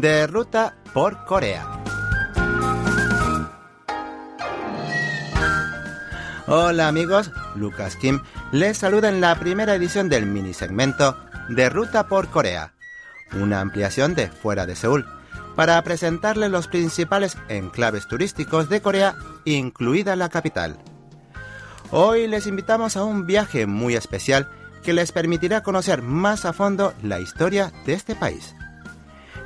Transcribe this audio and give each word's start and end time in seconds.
de 0.00 0.26
ruta 0.26 0.74
por 0.92 1.24
Corea. 1.24 1.80
Hola 6.46 6.88
amigos, 6.88 7.30
Lucas 7.54 7.96
Kim 7.96 8.20
les 8.52 8.76
saluda 8.76 9.08
en 9.08 9.20
la 9.20 9.38
primera 9.38 9.74
edición 9.74 10.08
del 10.08 10.26
mini 10.26 10.52
segmento 10.52 11.16
de 11.48 11.70
Ruta 11.70 12.08
por 12.08 12.28
Corea, 12.28 12.74
una 13.40 13.60
ampliación 13.60 14.14
de 14.14 14.28
Fuera 14.28 14.66
de 14.66 14.76
Seúl, 14.76 15.06
para 15.54 15.80
presentarles 15.82 16.50
los 16.50 16.66
principales 16.66 17.36
enclaves 17.48 18.08
turísticos 18.08 18.68
de 18.68 18.82
Corea, 18.82 19.14
incluida 19.44 20.16
la 20.16 20.28
capital. 20.28 20.76
Hoy 21.90 22.26
les 22.26 22.46
invitamos 22.46 22.96
a 22.96 23.04
un 23.04 23.26
viaje 23.26 23.66
muy 23.66 23.94
especial 23.94 24.48
que 24.82 24.92
les 24.92 25.12
permitirá 25.12 25.62
conocer 25.62 26.02
más 26.02 26.44
a 26.44 26.52
fondo 26.52 26.92
la 27.02 27.20
historia 27.20 27.72
de 27.86 27.94
este 27.94 28.14
país. 28.14 28.54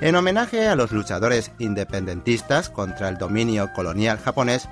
En 0.00 0.14
homenaje 0.14 0.68
a 0.68 0.76
los 0.76 0.92
luchadores 0.92 1.50
independentistas 1.58 2.70
contra 2.70 3.08
el 3.08 3.18
dominio 3.18 3.72
colonial 3.72 4.18
japonés, 4.18 4.68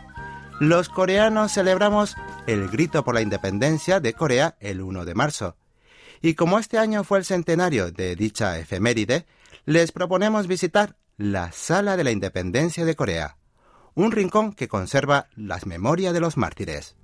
los 0.60 0.88
coreanos 0.88 1.52
celebramos 1.52 2.14
el 2.46 2.68
grito 2.68 3.04
por 3.04 3.14
la 3.14 3.22
independencia 3.22 3.98
de 3.98 4.12
Corea 4.12 4.56
el 4.60 4.80
1 4.80 5.04
de 5.04 5.14
marzo. 5.14 5.56
Y 6.22 6.34
como 6.34 6.60
este 6.60 6.78
año 6.78 7.02
fue 7.02 7.18
el 7.18 7.24
centenario 7.24 7.90
de 7.90 8.14
dicha 8.14 8.56
efeméride, 8.58 9.26
les 9.64 9.90
proponemos 9.90 10.46
visitar 10.46 10.96
la 11.16 11.50
Sala 11.50 11.96
de 11.96 12.04
la 12.04 12.12
Independencia 12.12 12.84
de 12.84 12.94
Corea, 12.94 13.36
un 13.94 14.12
rincón 14.12 14.52
que 14.52 14.68
conserva 14.68 15.26
las 15.34 15.66
memorias 15.66 16.14
de 16.14 16.20
los 16.20 16.36
mártires. 16.36 16.94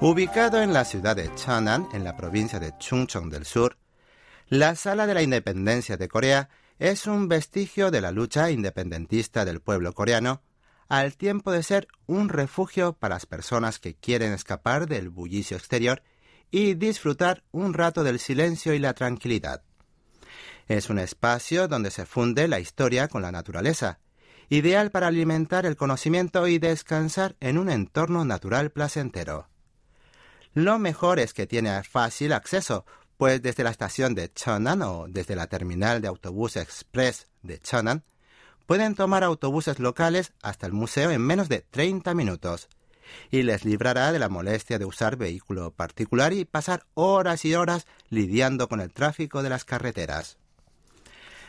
Ubicado 0.00 0.62
en 0.62 0.72
la 0.72 0.84
ciudad 0.84 1.16
de 1.16 1.28
Cheonan, 1.34 1.88
en 1.92 2.04
la 2.04 2.16
provincia 2.16 2.60
de 2.60 2.72
Chungcheong 2.78 3.30
del 3.30 3.44
Sur, 3.44 3.78
la 4.46 4.76
Sala 4.76 5.08
de 5.08 5.14
la 5.14 5.22
Independencia 5.22 5.96
de 5.96 6.06
Corea 6.06 6.50
es 6.78 7.08
un 7.08 7.26
vestigio 7.26 7.90
de 7.90 8.00
la 8.00 8.12
lucha 8.12 8.52
independentista 8.52 9.44
del 9.44 9.60
pueblo 9.60 9.92
coreano, 9.94 10.40
al 10.88 11.16
tiempo 11.16 11.50
de 11.50 11.64
ser 11.64 11.88
un 12.06 12.28
refugio 12.28 12.92
para 12.92 13.16
las 13.16 13.26
personas 13.26 13.80
que 13.80 13.96
quieren 13.96 14.32
escapar 14.32 14.86
del 14.86 15.10
bullicio 15.10 15.56
exterior 15.56 16.04
y 16.52 16.74
disfrutar 16.74 17.42
un 17.50 17.74
rato 17.74 18.04
del 18.04 18.20
silencio 18.20 18.74
y 18.74 18.78
la 18.78 18.94
tranquilidad. 18.94 19.64
Es 20.68 20.90
un 20.90 21.00
espacio 21.00 21.66
donde 21.66 21.90
se 21.90 22.06
funde 22.06 22.46
la 22.46 22.60
historia 22.60 23.08
con 23.08 23.22
la 23.22 23.32
naturaleza, 23.32 23.98
ideal 24.48 24.92
para 24.92 25.08
alimentar 25.08 25.66
el 25.66 25.74
conocimiento 25.74 26.46
y 26.46 26.60
descansar 26.60 27.34
en 27.40 27.58
un 27.58 27.68
entorno 27.68 28.24
natural 28.24 28.70
placentero. 28.70 29.48
Lo 30.58 30.80
mejor 30.80 31.20
es 31.20 31.34
que 31.34 31.46
tiene 31.46 31.84
fácil 31.84 32.32
acceso, 32.32 32.84
pues 33.16 33.40
desde 33.40 33.62
la 33.62 33.70
estación 33.70 34.16
de 34.16 34.32
Cheonan 34.32 34.82
o 34.82 35.06
desde 35.08 35.36
la 35.36 35.46
terminal 35.46 36.02
de 36.02 36.08
autobús 36.08 36.56
express 36.56 37.28
de 37.42 37.60
Cheonan, 37.60 38.02
pueden 38.66 38.96
tomar 38.96 39.22
autobuses 39.22 39.78
locales 39.78 40.32
hasta 40.42 40.66
el 40.66 40.72
museo 40.72 41.12
en 41.12 41.20
menos 41.20 41.48
de 41.48 41.60
30 41.60 42.12
minutos 42.12 42.68
y 43.30 43.44
les 43.44 43.64
librará 43.64 44.10
de 44.10 44.18
la 44.18 44.28
molestia 44.28 44.80
de 44.80 44.84
usar 44.84 45.14
vehículo 45.14 45.70
particular 45.70 46.32
y 46.32 46.44
pasar 46.44 46.82
horas 46.94 47.44
y 47.44 47.54
horas 47.54 47.86
lidiando 48.08 48.68
con 48.68 48.80
el 48.80 48.92
tráfico 48.92 49.44
de 49.44 49.50
las 49.50 49.64
carreteras. 49.64 50.38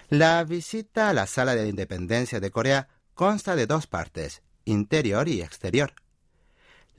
La 0.10 0.44
visita 0.44 1.10
a 1.10 1.14
la 1.14 1.26
Sala 1.26 1.56
de 1.56 1.68
Independencia 1.68 2.40
de 2.40 2.52
Corea 2.52 2.90
consta 3.16 3.56
de 3.56 3.66
dos 3.66 3.88
partes, 3.88 4.44
interior 4.66 5.28
y 5.28 5.42
exterior. 5.42 5.96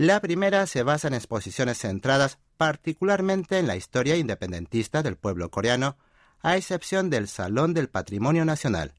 La 0.00 0.19
primera 0.21 0.66
se 0.66 0.83
basa 0.83 1.09
en 1.09 1.12
exposiciones 1.12 1.77
centradas 1.77 2.38
particularmente 2.56 3.59
en 3.59 3.66
la 3.66 3.77
historia 3.77 4.16
independentista 4.16 5.03
del 5.03 5.16
pueblo 5.16 5.50
coreano, 5.50 5.99
a 6.41 6.56
excepción 6.56 7.11
del 7.11 7.28
Salón 7.28 7.75
del 7.75 7.91
Patrimonio 7.91 8.47
Nacional, 8.47 8.94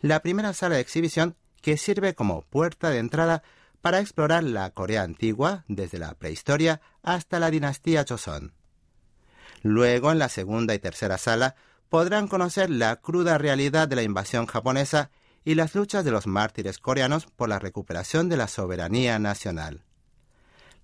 la 0.00 0.22
primera 0.22 0.52
sala 0.52 0.76
de 0.76 0.82
exhibición 0.82 1.34
que 1.62 1.76
sirve 1.76 2.14
como 2.14 2.42
puerta 2.42 2.90
de 2.90 2.98
entrada 2.98 3.42
para 3.80 3.98
explorar 3.98 4.44
la 4.44 4.70
Corea 4.70 5.02
antigua 5.02 5.64
desde 5.66 5.98
la 5.98 6.14
prehistoria 6.14 6.80
hasta 7.02 7.40
la 7.40 7.50
dinastía 7.50 8.04
Joseon. 8.08 8.52
Luego, 9.62 10.12
en 10.12 10.20
la 10.20 10.28
segunda 10.28 10.76
y 10.76 10.78
tercera 10.78 11.18
sala, 11.18 11.56
podrán 11.88 12.28
conocer 12.28 12.70
la 12.70 12.94
cruda 12.94 13.36
realidad 13.36 13.88
de 13.88 13.96
la 13.96 14.04
invasión 14.04 14.46
japonesa 14.46 15.10
y 15.44 15.56
las 15.56 15.74
luchas 15.74 16.04
de 16.04 16.12
los 16.12 16.28
mártires 16.28 16.78
coreanos 16.78 17.26
por 17.26 17.48
la 17.48 17.58
recuperación 17.58 18.28
de 18.28 18.36
la 18.36 18.46
soberanía 18.46 19.18
nacional. 19.18 19.82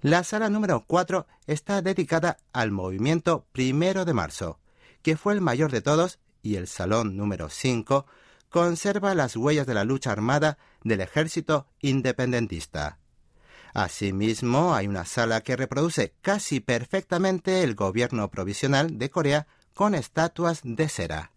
La 0.03 0.25
sala 0.25 0.51
número 0.51 0.85
4 0.85 1.29
está 1.47 1.81
dedicada 1.81 2.37
al 2.53 2.73
movimiento 2.73 3.47
primero 3.53 4.05
de 4.05 4.13
marzo, 4.13 4.59
que 5.01 5.17
fue 5.17 5.33
el 5.33 5.41
mayor 5.41 5.71
de 5.71 5.81
todos, 5.81 6.19
y 6.43 6.57
el 6.57 6.67
salón 6.67 7.17
número 7.17 7.49
5 7.49 8.05
conserva 8.51 9.15
las 9.15 9.37
huellas 9.37 9.65
de 9.65 9.75
la 9.75 9.85
lucha 9.85 10.11
armada 10.11 10.59
del 10.83 11.03
ejército 11.03 11.69
independentista. 11.81 12.99
Asimismo, 13.75 14.75
hay 14.75 14.89
una 14.89 15.05
sala 15.05 15.41
que 15.41 15.55
reproduce 15.55 16.15
casi 16.21 16.59
perfectamente 16.59 17.63
el 17.63 17.77
gobierno 17.77 18.29
provisional 18.29 18.99
de 18.99 19.09
Corea 19.09 19.47
con 19.73 19.95
estatuas 19.95 20.63
de 20.65 20.89
cera. 20.89 21.31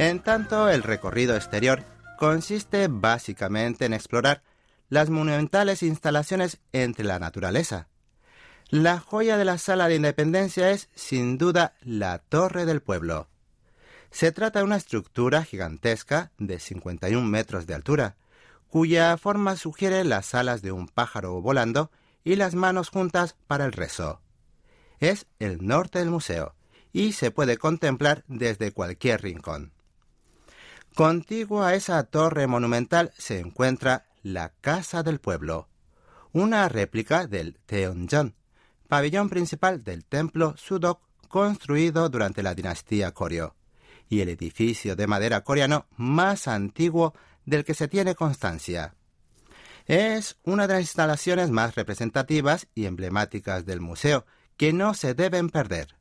En 0.00 0.20
tanto, 0.20 0.68
el 0.68 0.84
recorrido 0.84 1.34
exterior 1.34 1.82
consiste 2.20 2.86
básicamente 2.88 3.84
en 3.84 3.92
explorar 3.92 4.44
las 4.88 5.10
monumentales 5.10 5.82
instalaciones 5.82 6.60
entre 6.70 7.04
la 7.04 7.18
naturaleza. 7.18 7.88
La 8.68 9.00
joya 9.00 9.36
de 9.36 9.44
la 9.44 9.58
Sala 9.58 9.88
de 9.88 9.96
Independencia 9.96 10.70
es, 10.70 10.88
sin 10.94 11.36
duda, 11.36 11.74
la 11.82 12.18
Torre 12.18 12.64
del 12.64 12.80
Pueblo. 12.80 13.26
Se 14.12 14.30
trata 14.30 14.60
de 14.60 14.66
una 14.66 14.76
estructura 14.76 15.42
gigantesca 15.42 16.30
de 16.38 16.60
51 16.60 17.26
metros 17.26 17.66
de 17.66 17.74
altura, 17.74 18.14
cuya 18.68 19.16
forma 19.16 19.56
sugiere 19.56 20.04
las 20.04 20.32
alas 20.32 20.62
de 20.62 20.70
un 20.70 20.86
pájaro 20.86 21.42
volando 21.42 21.90
y 22.22 22.36
las 22.36 22.54
manos 22.54 22.90
juntas 22.90 23.34
para 23.48 23.64
el 23.64 23.72
rezo. 23.72 24.20
Es 25.00 25.26
el 25.40 25.66
norte 25.66 25.98
del 25.98 26.10
museo 26.10 26.54
y 26.92 27.14
se 27.14 27.32
puede 27.32 27.58
contemplar 27.58 28.22
desde 28.28 28.70
cualquier 28.70 29.22
rincón. 29.22 29.72
Contigua 30.98 31.68
a 31.68 31.74
esa 31.76 32.02
torre 32.02 32.48
monumental 32.48 33.12
se 33.16 33.38
encuentra 33.38 34.06
la 34.24 34.48
Casa 34.60 35.04
del 35.04 35.20
Pueblo, 35.20 35.68
una 36.32 36.68
réplica 36.68 37.28
del 37.28 37.56
Teonjan, 37.66 38.34
pabellón 38.88 39.28
principal 39.28 39.84
del 39.84 40.04
templo 40.04 40.56
Sudok 40.56 41.00
construido 41.28 42.08
durante 42.08 42.42
la 42.42 42.52
dinastía 42.56 43.14
Koryo, 43.14 43.54
y 44.08 44.22
el 44.22 44.28
edificio 44.28 44.96
de 44.96 45.06
madera 45.06 45.44
coreano 45.44 45.86
más 45.96 46.48
antiguo 46.48 47.14
del 47.46 47.64
que 47.64 47.74
se 47.74 47.86
tiene 47.86 48.16
constancia. 48.16 48.96
Es 49.86 50.36
una 50.42 50.66
de 50.66 50.74
las 50.74 50.82
instalaciones 50.82 51.48
más 51.50 51.76
representativas 51.76 52.66
y 52.74 52.86
emblemáticas 52.86 53.64
del 53.64 53.80
museo, 53.80 54.26
que 54.56 54.72
no 54.72 54.94
se 54.94 55.14
deben 55.14 55.48
perder. 55.48 55.94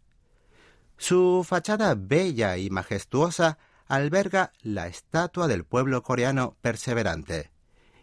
Su 0.97 1.46
fachada 1.47 1.94
bella 1.96 2.58
y 2.58 2.72
majestuosa 2.72 3.59
alberga 3.88 4.52
la 4.62 4.88
estatua 4.88 5.48
del 5.48 5.64
pueblo 5.64 6.03
coreano 6.03 6.58
perseverante, 6.62 7.52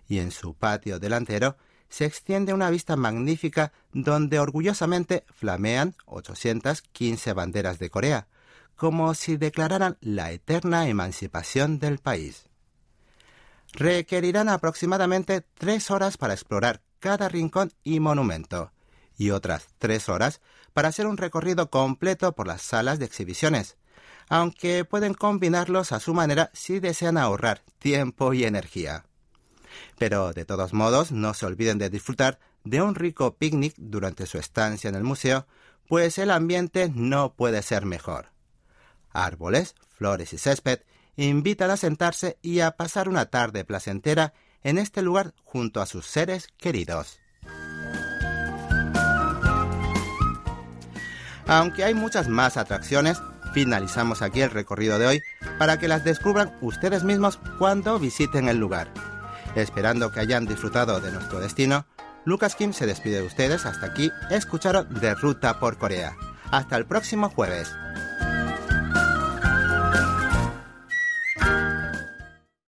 y 0.06 0.18
en 0.18 0.30
su 0.30 0.54
patio 0.54 0.98
delantero 0.98 1.56
se 1.88 2.04
extiende 2.04 2.52
una 2.52 2.70
vista 2.70 2.96
magnífica 2.96 3.72
donde 3.92 4.38
orgullosamente 4.40 5.24
flamean 5.32 5.94
815 6.06 7.32
banderas 7.32 7.78
de 7.78 7.90
Corea, 7.90 8.26
como 8.76 9.14
si 9.14 9.36
declararan 9.36 9.96
la 10.00 10.32
eterna 10.32 10.88
emancipación 10.88 11.78
del 11.78 11.98
país. 11.98 12.48
Requerirán 13.72 14.48
aproximadamente 14.48 15.42
tres 15.54 15.90
horas 15.90 16.16
para 16.16 16.34
explorar 16.34 16.82
cada 16.98 17.28
rincón 17.28 17.72
y 17.82 18.00
monumento, 18.00 18.72
y 19.16 19.30
otras 19.30 19.68
tres 19.78 20.08
horas 20.08 20.40
para 20.72 20.88
hacer 20.88 21.06
un 21.06 21.16
recorrido 21.16 21.70
completo 21.70 22.34
por 22.34 22.46
las 22.46 22.62
salas 22.62 22.98
de 22.98 23.04
exhibiciones, 23.04 23.76
aunque 24.28 24.84
pueden 24.84 25.14
combinarlos 25.14 25.92
a 25.92 26.00
su 26.00 26.14
manera 26.14 26.50
si 26.52 26.80
desean 26.80 27.16
ahorrar 27.16 27.62
tiempo 27.78 28.32
y 28.34 28.44
energía. 28.44 29.04
Pero 29.98 30.32
de 30.32 30.44
todos 30.44 30.72
modos, 30.72 31.12
no 31.12 31.34
se 31.34 31.46
olviden 31.46 31.78
de 31.78 31.90
disfrutar 31.90 32.38
de 32.64 32.82
un 32.82 32.94
rico 32.94 33.36
picnic 33.36 33.74
durante 33.76 34.26
su 34.26 34.38
estancia 34.38 34.88
en 34.88 34.94
el 34.94 35.04
museo, 35.04 35.46
pues 35.88 36.18
el 36.18 36.30
ambiente 36.30 36.90
no 36.94 37.34
puede 37.34 37.62
ser 37.62 37.84
mejor. 37.84 38.32
Árboles, 39.12 39.74
flores 39.96 40.32
y 40.32 40.38
césped 40.38 40.80
invitan 41.16 41.70
a 41.70 41.76
sentarse 41.76 42.38
y 42.42 42.60
a 42.60 42.72
pasar 42.72 43.08
una 43.08 43.26
tarde 43.26 43.64
placentera 43.64 44.32
en 44.62 44.78
este 44.78 45.02
lugar 45.02 45.34
junto 45.44 45.80
a 45.80 45.86
sus 45.86 46.06
seres 46.06 46.48
queridos. 46.56 47.20
Aunque 51.46 51.84
hay 51.84 51.94
muchas 51.94 52.28
más 52.28 52.56
atracciones, 52.56 53.20
Finalizamos 53.54 54.20
aquí 54.20 54.42
el 54.42 54.50
recorrido 54.50 54.98
de 54.98 55.06
hoy 55.06 55.22
para 55.60 55.78
que 55.78 55.86
las 55.86 56.02
descubran 56.02 56.52
ustedes 56.60 57.04
mismos 57.04 57.38
cuando 57.60 58.00
visiten 58.00 58.48
el 58.48 58.58
lugar. 58.58 58.92
Esperando 59.54 60.10
que 60.10 60.18
hayan 60.18 60.44
disfrutado 60.44 61.00
de 61.00 61.12
nuestro 61.12 61.38
destino, 61.38 61.86
Lucas 62.24 62.56
Kim 62.56 62.72
se 62.72 62.86
despide 62.86 63.20
de 63.20 63.26
ustedes. 63.28 63.64
Hasta 63.64 63.86
aquí 63.86 64.10
escucharon 64.28 64.92
de 64.94 65.14
Ruta 65.14 65.60
por 65.60 65.78
Corea. 65.78 66.16
Hasta 66.50 66.76
el 66.76 66.84
próximo 66.84 67.30
jueves. 67.30 67.72